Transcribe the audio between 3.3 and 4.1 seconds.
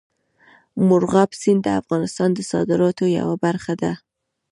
برخه ده.